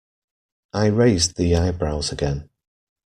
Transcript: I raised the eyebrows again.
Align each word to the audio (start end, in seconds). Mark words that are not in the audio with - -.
I 0.73 0.87
raised 0.87 1.37
the 1.37 1.55
eyebrows 1.55 2.11
again. 2.11 2.49